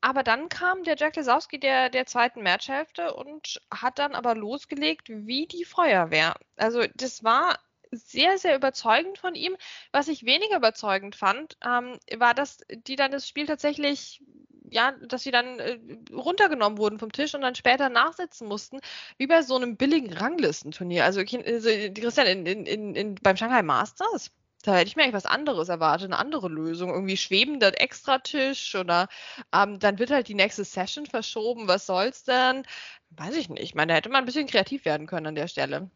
Aber 0.00 0.22
dann 0.22 0.48
kam 0.48 0.84
der 0.84 0.96
Jack 0.96 1.16
Lesowski 1.16 1.58
der, 1.58 1.90
der 1.90 2.06
zweiten 2.06 2.42
Matchhälfte 2.42 3.14
und 3.14 3.60
hat 3.72 3.98
dann 3.98 4.14
aber 4.14 4.34
losgelegt 4.34 5.08
wie 5.08 5.46
die 5.46 5.64
Feuerwehr. 5.64 6.34
Also 6.56 6.84
das 6.94 7.24
war 7.24 7.58
sehr, 7.90 8.38
sehr 8.38 8.56
überzeugend 8.56 9.18
von 9.18 9.34
ihm. 9.34 9.56
Was 9.92 10.08
ich 10.08 10.24
weniger 10.24 10.56
überzeugend 10.56 11.16
fand, 11.16 11.56
ähm, 11.64 11.98
war, 12.16 12.34
dass 12.34 12.58
die 12.70 12.96
dann 12.96 13.12
das 13.12 13.28
Spiel 13.28 13.46
tatsächlich 13.46 14.22
ja, 14.70 14.92
dass 14.92 15.22
sie 15.22 15.30
dann 15.30 15.58
äh, 15.58 15.78
runtergenommen 16.12 16.78
wurden 16.78 16.98
vom 16.98 17.12
Tisch 17.12 17.34
und 17.34 17.42
dann 17.42 17.54
später 17.54 17.88
nachsetzen 17.88 18.48
mussten, 18.48 18.80
wie 19.18 19.26
bei 19.26 19.42
so 19.42 19.56
einem 19.56 19.76
billigen 19.76 20.12
Ranglistenturnier. 20.12 21.04
Also, 21.04 21.20
also 21.20 21.68
Christian, 21.94 22.26
in, 22.26 22.66
in, 22.66 22.94
in, 22.94 23.14
beim 23.16 23.36
Shanghai 23.36 23.62
Masters, 23.62 24.30
da 24.64 24.76
hätte 24.76 24.88
ich 24.88 24.96
mir 24.96 25.02
eigentlich 25.02 25.14
was 25.14 25.26
anderes 25.26 25.68
erwartet, 25.68 26.06
eine 26.06 26.18
andere 26.18 26.48
Lösung. 26.48 26.90
Irgendwie 26.90 27.18
schwebender 27.18 27.78
Extratisch 27.80 28.74
oder 28.74 29.08
ähm, 29.54 29.78
dann 29.78 29.98
wird 29.98 30.10
halt 30.10 30.28
die 30.28 30.34
nächste 30.34 30.64
Session 30.64 31.04
verschoben. 31.04 31.68
Was 31.68 31.86
soll's 31.86 32.24
denn? 32.24 32.62
Weiß 33.10 33.36
ich 33.36 33.50
nicht. 33.50 33.62
Ich 33.62 33.74
meine, 33.74 33.92
da 33.92 33.96
hätte 33.96 34.08
man 34.08 34.22
ein 34.22 34.26
bisschen 34.26 34.46
kreativ 34.46 34.86
werden 34.86 35.06
können 35.06 35.26
an 35.26 35.34
der 35.34 35.48
Stelle. 35.48 35.90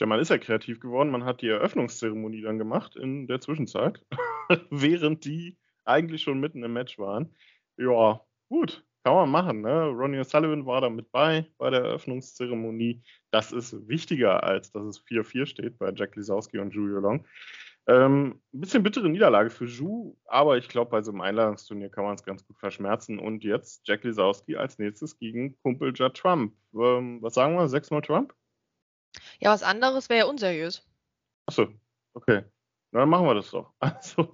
Ja, 0.00 0.06
man 0.06 0.20
ist 0.20 0.30
ja 0.30 0.38
kreativ 0.38 0.80
geworden. 0.80 1.10
Man 1.10 1.24
hat 1.24 1.42
die 1.42 1.48
Eröffnungszeremonie 1.48 2.42
dann 2.42 2.58
gemacht 2.58 2.96
in 2.96 3.26
der 3.26 3.40
Zwischenzeit, 3.40 4.00
während 4.70 5.24
die 5.24 5.58
eigentlich 5.84 6.22
schon 6.22 6.40
mitten 6.40 6.62
im 6.62 6.72
Match 6.72 6.98
waren. 6.98 7.34
Ja, 7.78 8.20
gut, 8.48 8.84
kann 9.04 9.14
man 9.14 9.30
machen. 9.30 9.60
Ne? 9.62 9.86
Ronnie 9.86 10.18
O'Sullivan 10.18 10.66
war 10.66 10.80
da 10.80 10.90
mit 10.90 11.10
bei 11.12 11.46
bei 11.58 11.70
der 11.70 11.82
Eröffnungszeremonie. 11.82 13.02
Das 13.30 13.52
ist 13.52 13.88
wichtiger, 13.88 14.42
als 14.42 14.72
dass 14.72 14.84
es 14.84 15.06
4-4 15.06 15.46
steht 15.46 15.78
bei 15.78 15.92
Jack 15.94 16.16
Lisowski 16.16 16.58
und 16.58 16.74
Julio 16.74 16.98
Long. 17.00 17.24
Ähm, 17.86 18.42
ein 18.52 18.60
bisschen 18.60 18.82
bittere 18.82 19.08
Niederlage 19.08 19.48
für 19.48 19.64
Ju, 19.64 20.14
aber 20.26 20.58
ich 20.58 20.68
glaube, 20.68 20.90
bei 20.90 21.02
so 21.02 21.10
einem 21.10 21.22
Einladungsturnier 21.22 21.88
kann 21.88 22.04
man 22.04 22.16
es 22.16 22.22
ganz 22.22 22.46
gut 22.46 22.58
verschmerzen. 22.58 23.18
Und 23.18 23.44
jetzt 23.44 23.88
Jack 23.88 24.04
Lisowski 24.04 24.56
als 24.56 24.78
nächstes 24.78 25.18
gegen 25.18 25.56
Kumpel 25.62 25.94
Judd 25.94 26.14
Trump. 26.14 26.54
Ähm, 26.74 27.22
was 27.22 27.34
sagen 27.34 27.54
wir? 27.54 27.66
Sechsmal 27.68 28.02
Trump? 28.02 28.34
Ja, 29.38 29.52
was 29.52 29.62
anderes 29.62 30.10
wäre 30.10 30.18
ja 30.18 30.24
unseriös. 30.26 30.86
Achso, 31.46 31.68
okay. 32.12 32.44
Dann 32.90 33.10
machen 33.10 33.26
wir 33.26 33.34
das 33.34 33.50
doch. 33.50 33.72
Also, 33.80 34.30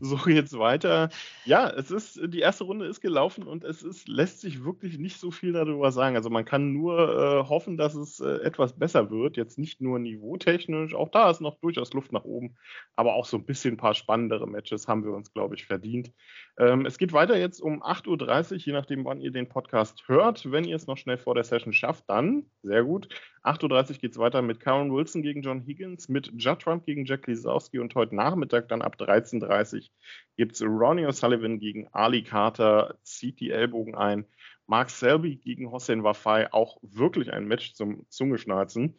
so 0.00 0.18
jetzt 0.28 0.58
weiter. 0.58 1.08
Ja, 1.46 1.70
es 1.70 1.90
ist, 1.90 2.20
die 2.26 2.40
erste 2.40 2.64
Runde 2.64 2.86
ist 2.86 3.00
gelaufen 3.00 3.44
und 3.44 3.64
es 3.64 3.82
ist, 3.82 4.08
lässt 4.08 4.40
sich 4.40 4.64
wirklich 4.64 4.98
nicht 4.98 5.18
so 5.18 5.30
viel 5.30 5.52
darüber 5.52 5.90
sagen. 5.90 6.16
Also 6.16 6.28
man 6.28 6.44
kann 6.44 6.72
nur 6.72 6.98
äh, 6.98 7.48
hoffen, 7.48 7.76
dass 7.76 7.94
es 7.94 8.20
äh, 8.20 8.42
etwas 8.42 8.78
besser 8.78 9.10
wird. 9.10 9.36
Jetzt 9.36 9.58
nicht 9.58 9.80
nur 9.80 9.98
niveautechnisch, 9.98 10.94
auch 10.94 11.08
da 11.08 11.30
ist 11.30 11.40
noch 11.40 11.58
durchaus 11.60 11.92
Luft 11.94 12.12
nach 12.12 12.24
oben, 12.24 12.56
aber 12.94 13.14
auch 13.14 13.24
so 13.24 13.38
ein 13.38 13.46
bisschen 13.46 13.74
ein 13.74 13.78
paar 13.78 13.94
spannendere 13.94 14.46
Matches 14.46 14.86
haben 14.86 15.04
wir 15.04 15.12
uns, 15.12 15.32
glaube 15.32 15.54
ich, 15.54 15.66
verdient. 15.66 16.12
Ähm, 16.58 16.86
es 16.86 16.98
geht 16.98 17.12
weiter 17.12 17.38
jetzt 17.38 17.60
um 17.60 17.82
8.30 17.82 18.52
Uhr, 18.52 18.58
je 18.58 18.72
nachdem, 18.72 19.04
wann 19.04 19.20
ihr 19.20 19.32
den 19.32 19.48
Podcast 19.48 20.06
hört. 20.08 20.50
Wenn 20.50 20.64
ihr 20.64 20.76
es 20.76 20.86
noch 20.86 20.98
schnell 20.98 21.18
vor 21.18 21.34
der 21.34 21.44
Session 21.44 21.72
schafft, 21.72 22.04
dann 22.08 22.46
sehr 22.62 22.84
gut. 22.84 23.08
8.30 23.44 23.90
Uhr 23.90 23.98
geht 23.98 24.12
es 24.12 24.18
weiter 24.18 24.40
mit 24.40 24.58
Karen 24.58 24.90
Wilson 24.90 25.22
gegen 25.22 25.42
John 25.42 25.60
Higgins, 25.60 26.08
mit 26.08 26.32
Judd 26.34 26.60
Trump 26.60 26.86
gegen 26.86 27.04
Jack 27.04 27.26
Lisowski 27.26 27.78
und 27.78 27.94
heute 27.94 28.16
Nachmittag 28.16 28.68
dann 28.68 28.80
ab 28.80 28.96
13.30 28.98 29.74
Uhr 29.74 29.88
gibt 30.36 30.52
es 30.52 30.62
Ronnie 30.62 31.06
O'Sullivan 31.06 31.58
gegen 31.58 31.86
Ali 31.92 32.22
Carter, 32.22 32.96
zieht 33.02 33.40
die 33.40 33.50
Ellbogen 33.50 33.94
ein. 33.94 34.24
Mark 34.66 34.88
Selby 34.88 35.36
gegen 35.36 35.70
Hossein 35.70 36.02
Wafai, 36.02 36.50
auch 36.54 36.78
wirklich 36.80 37.34
ein 37.34 37.46
Match 37.46 37.74
zum 37.74 38.06
Zungeschnalzen. 38.08 38.98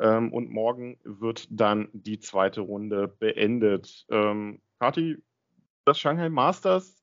Ähm, 0.00 0.32
und 0.32 0.50
morgen 0.50 0.98
wird 1.04 1.46
dann 1.50 1.88
die 1.92 2.18
zweite 2.18 2.62
Runde 2.62 3.06
beendet. 3.06 4.06
Ähm, 4.10 4.60
Kati, 4.80 5.22
das 5.84 6.00
Shanghai 6.00 6.30
Masters 6.30 7.00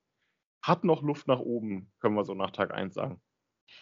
hat 0.62 0.84
noch 0.84 1.02
Luft 1.04 1.30
nach 1.30 1.40
oben, 1.40 1.90
können 2.02 2.16
wir 2.16 2.26
so 2.26 2.34
nach 2.34 2.52
Tag 2.52 2.74
1 2.74 2.94
sagen 2.94 3.22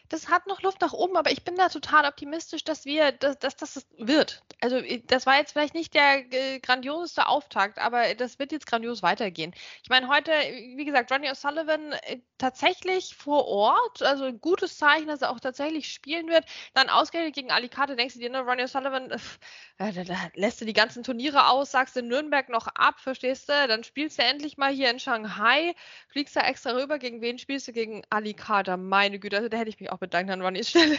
das 0.09 0.27
hat 0.27 0.47
noch 0.47 0.61
Luft 0.61 0.81
nach 0.81 0.93
oben, 0.93 1.15
aber 1.15 1.31
ich 1.31 1.43
bin 1.43 1.55
da 1.55 1.69
total 1.69 2.05
optimistisch, 2.05 2.63
dass 2.63 2.85
wir, 2.85 3.11
dass, 3.11 3.37
dass 3.37 3.55
das 3.55 3.87
wird. 3.97 4.43
Also 4.59 4.77
äh, 4.77 5.01
das 5.05 5.25
war 5.25 5.37
jetzt 5.37 5.51
vielleicht 5.53 5.75
nicht 5.75 5.93
der 5.93 6.31
äh, 6.33 6.59
grandioseste 6.59 7.27
Auftakt, 7.27 7.79
aber 7.79 8.15
das 8.15 8.39
wird 8.39 8.51
jetzt 8.51 8.67
grandios 8.67 9.03
weitergehen. 9.03 9.53
Ich 9.83 9.89
meine, 9.89 10.07
heute, 10.07 10.31
wie 10.31 10.85
gesagt, 10.85 11.11
Ronnie 11.11 11.29
O'Sullivan 11.29 11.91
äh, 12.03 12.19
tatsächlich 12.37 13.15
vor 13.15 13.47
Ort, 13.47 14.01
also 14.01 14.25
ein 14.25 14.41
gutes 14.41 14.77
Zeichen, 14.77 15.07
dass 15.07 15.21
er 15.21 15.31
auch 15.31 15.39
tatsächlich 15.39 15.91
spielen 15.91 16.27
wird. 16.27 16.45
Dann 16.73 16.89
ausgerechnet 16.89 17.35
gegen 17.35 17.51
Alicante, 17.51 17.95
denkst 17.95 18.15
du 18.15 18.19
dir, 18.19 18.29
ne, 18.29 18.39
Ronnie 18.39 18.63
O'Sullivan, 18.63 19.11
äh, 19.11 19.93
da, 19.93 20.03
da, 20.03 20.15
lässt 20.35 20.59
du 20.61 20.65
die 20.65 20.73
ganzen 20.73 21.03
Turniere 21.03 21.47
aus, 21.47 21.71
sagst 21.71 21.95
du 21.95 22.01
Nürnberg 22.01 22.49
noch 22.49 22.67
ab, 22.67 22.99
verstehst 22.99 23.49
du? 23.49 23.53
Dann 23.67 23.83
spielst 23.83 24.17
du 24.17 24.23
endlich 24.23 24.57
mal 24.57 24.71
hier 24.71 24.89
in 24.89 24.99
Shanghai, 24.99 25.75
fliegst 26.07 26.35
da 26.35 26.41
extra 26.41 26.71
rüber, 26.71 26.97
gegen 26.97 27.21
wen 27.21 27.37
spielst 27.37 27.67
du? 27.67 27.73
Gegen 27.73 28.03
Alicante, 28.09 28.75
meine 28.77 29.19
Güte, 29.19 29.37
also 29.37 29.49
da 29.49 29.57
hätte 29.57 29.69
ich 29.69 29.78
mich 29.79 29.91
auch 29.91 29.97
bedankt 29.97 30.31
an 30.31 30.41
Ronnys 30.41 30.69
Stelle. 30.69 30.97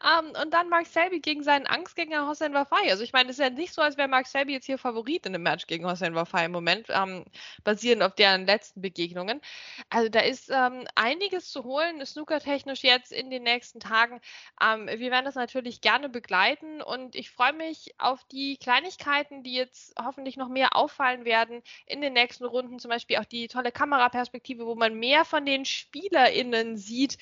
um, 0.00 0.26
ähm, 0.26 0.42
und 0.42 0.52
dann 0.52 0.68
Mark 0.68 0.86
Selby 0.86 1.20
gegen 1.20 1.42
seinen 1.42 1.66
Angstgänger 1.66 2.26
Hossein 2.26 2.54
Wafai. 2.54 2.90
Also 2.90 3.02
ich 3.02 3.12
meine, 3.12 3.30
es 3.30 3.38
ist 3.38 3.44
ja 3.44 3.50
nicht 3.50 3.72
so, 3.72 3.82
als 3.82 3.96
wäre 3.96 4.08
Mark 4.08 4.26
Selby 4.26 4.52
jetzt 4.52 4.66
hier 4.66 4.78
Favorit 4.78 5.26
in 5.26 5.32
dem 5.32 5.42
Match 5.42 5.66
gegen 5.66 5.86
Hossein 5.86 6.14
Wafai 6.14 6.46
im 6.46 6.52
Moment, 6.52 6.90
um, 6.90 6.94
ähm, 6.96 7.24
basierend 7.64 8.02
auf 8.02 8.14
deren 8.14 8.46
letzten 8.46 8.80
Begegnungen. 8.80 9.40
Also 9.90 10.08
da 10.08 10.20
ist 10.20 10.50
um, 10.50 10.56
ähm, 10.56 10.86
einiges 10.94 11.50
zu 11.50 11.64
holen, 11.64 12.04
snookertechnisch 12.04 12.82
jetzt 12.82 13.12
in 13.12 13.30
den 13.30 13.42
nächsten 13.42 13.80
Tagen. 13.80 14.20
wir 14.60 15.10
werden 15.10 15.24
das 15.24 15.34
natürlich 15.34 15.80
gerne 15.80 16.08
begleiten 16.08 16.82
und 16.82 17.14
ich 17.14 17.30
freue 17.30 17.52
mich 17.52 17.94
auf 17.98 18.24
die 18.24 18.56
Kleinigkeiten, 18.56 19.42
die 19.42 19.54
jetzt 19.54 19.94
hoffentlich 20.02 20.36
noch 20.36 20.48
mehr 20.48 20.76
auffallen 20.76 21.24
werden 21.24 21.62
in 21.86 22.00
den 22.00 22.12
nächsten 22.12 22.44
Runden. 22.44 22.78
Zum 22.78 22.90
Beispiel 22.90 23.18
auch 23.18 23.24
die 23.24 23.48
tolle 23.48 23.72
Kameraperspektive, 23.72 24.66
wo 24.66 24.74
man 24.74 24.94
mehr 24.94 25.24
von 25.24 25.44
den 25.44 25.64
SpielerInnen 25.64 26.76
sieht, 26.76 27.18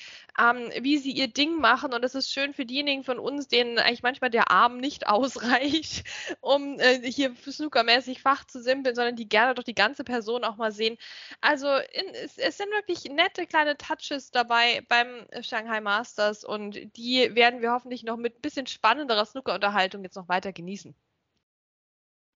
wie 0.81 0.97
sie 0.97 1.11
ihr 1.11 1.27
Ding 1.27 1.59
machen. 1.59 1.93
Und 1.93 2.03
es 2.03 2.15
ist 2.15 2.31
schön 2.31 2.53
für 2.53 2.65
diejenigen 2.65 3.03
von 3.03 3.19
uns, 3.19 3.47
denen 3.47 3.77
eigentlich 3.77 4.03
manchmal 4.03 4.29
der 4.29 4.51
Arm 4.51 4.77
nicht 4.77 5.07
ausreicht, 5.07 6.03
um 6.41 6.79
äh, 6.79 6.99
hier 7.09 7.33
snookermäßig 7.35 8.21
Fach 8.21 8.45
zu 8.45 8.61
simpeln, 8.61 8.95
sondern 8.95 9.15
die 9.15 9.27
gerne 9.27 9.53
doch 9.55 9.63
die 9.63 9.75
ganze 9.75 10.03
Person 10.03 10.43
auch 10.43 10.57
mal 10.57 10.71
sehen. 10.71 10.97
Also 11.41 11.67
in, 11.67 12.13
es, 12.23 12.37
es, 12.37 12.57
sind 12.57 12.71
wirklich 12.71 13.05
nette 13.05 13.47
kleine 13.47 13.77
Touches 13.77 14.31
dabei 14.31 14.83
beim 14.87 15.07
Shanghai 15.41 15.81
Masters 15.81 16.43
und 16.43 16.79
die 16.97 17.35
werden 17.35 17.61
wir 17.61 17.71
hoffentlich 17.71 18.03
noch 18.03 18.17
mit 18.17 18.37
ein 18.37 18.41
bisschen 18.41 18.67
spannenderer 18.67 19.25
Snooker-Unterhaltung 19.25 20.03
jetzt 20.03 20.15
noch 20.15 20.29
weiter 20.29 20.53
genießen. 20.53 20.95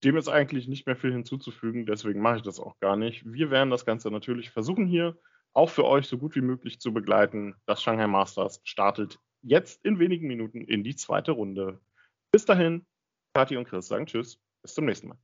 Dem 0.04 0.16
ist 0.16 0.28
eigentlich 0.28 0.68
nicht 0.68 0.86
mehr 0.86 0.96
viel 0.96 1.12
hinzuzufügen, 1.12 1.84
deswegen 1.84 2.20
mache 2.20 2.36
ich 2.36 2.42
das 2.42 2.60
auch 2.60 2.78
gar 2.78 2.96
nicht. 2.96 3.22
Wir 3.24 3.50
werden 3.50 3.70
das 3.70 3.84
Ganze 3.84 4.10
natürlich 4.10 4.50
versuchen 4.50 4.86
hier 4.86 5.16
auch 5.54 5.70
für 5.70 5.84
euch 5.84 6.06
so 6.06 6.18
gut 6.18 6.34
wie 6.36 6.40
möglich 6.40 6.80
zu 6.80 6.92
begleiten. 6.92 7.54
Das 7.66 7.82
Shanghai 7.82 8.06
Masters 8.06 8.60
startet 8.64 9.18
jetzt 9.42 9.84
in 9.84 9.98
wenigen 9.98 10.26
Minuten 10.26 10.62
in 10.62 10.84
die 10.84 10.96
zweite 10.96 11.32
Runde. 11.32 11.80
Bis 12.32 12.44
dahin, 12.44 12.86
Kathi 13.34 13.56
und 13.56 13.68
Chris 13.68 13.88
sagen 13.88 14.06
Tschüss. 14.06 14.38
Bis 14.62 14.74
zum 14.74 14.84
nächsten 14.86 15.08
Mal. 15.08 15.18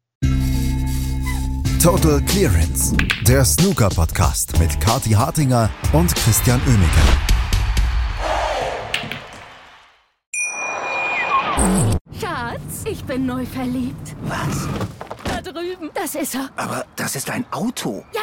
Total 1.83 2.21
Clearance, 2.23 2.97
der 3.29 3.45
Snooker-Podcast 3.45 4.59
mit 4.59 4.81
Kathi 4.81 5.11
Hartinger 5.11 5.69
und 5.93 6.15
Christian 6.17 6.59
Oemeke. 6.67 7.35
Schatz, 12.19 12.85
ich 12.87 13.05
bin 13.05 13.27
neu 13.27 13.45
verliebt. 13.45 14.17
Was? 14.23 14.67
Da 15.25 15.43
drüben. 15.43 15.91
Das 15.95 16.15
ist 16.15 16.35
er. 16.35 16.49
Aber 16.57 16.87
das 16.97 17.17
ist 17.17 17.29
ein 17.29 17.45
Auto. 17.51 18.05
Ja, 18.15 18.23